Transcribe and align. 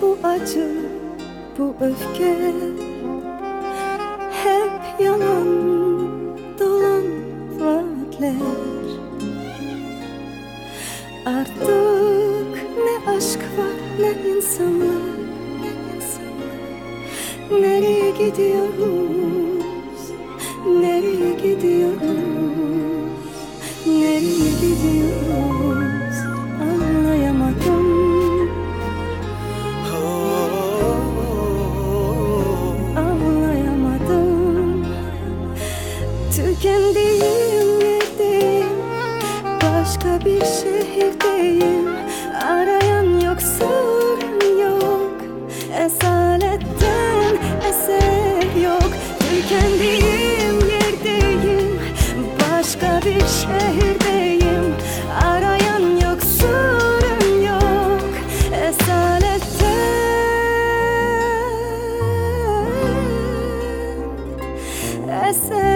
bu 0.00 0.18
bu 1.58 1.74
hep 4.44 5.00
yalan 5.00 5.48
dolan 6.60 7.04
vaatler. 7.60 8.88
Artık 11.26 12.56
ne 12.84 13.12
aşk 13.12 13.38
var 13.38 13.76
ne 14.00 14.30
insanlar 14.30 15.22
Nereye 17.50 18.10
gidiyoruz, 18.10 19.32
nereye 20.66 21.34
gidiyoruz, 21.42 22.00
nereye 23.86 24.50
gidiyoruz? 24.60 25.61
şehirdeyim. 40.44 41.88
Arayan 42.44 43.20
yok 43.20 43.42
sorun 43.58 44.58
yok. 44.58 45.12
Esaletten 45.84 47.36
eser 47.68 48.62
yok. 48.64 48.90
Tükendiğim 49.18 50.58
yerdeyim. 50.70 51.80
Başka 52.40 53.00
bir 53.04 53.20
şehirdeyim. 53.20 54.74
Arayan 55.24 56.00
yok 56.00 56.22
sorun 56.22 57.42
yok. 57.42 58.10
Esaletten 58.52 59.32
Eser 65.28 65.71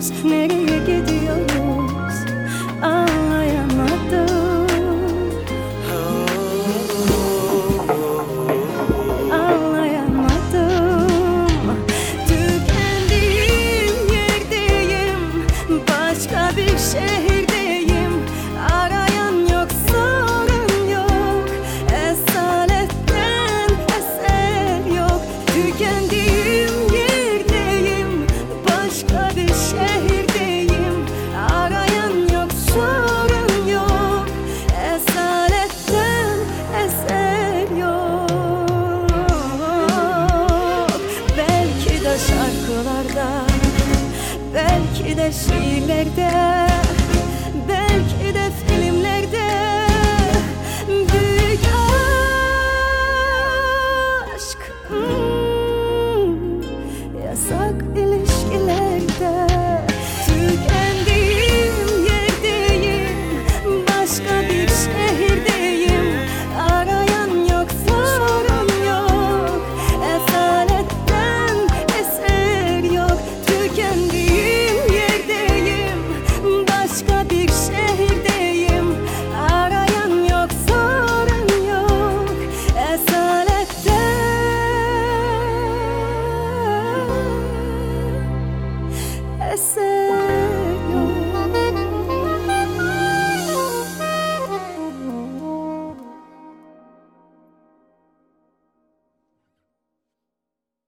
Nigga, 0.00 0.59
gelsinler 45.30 46.06
der 46.16 46.69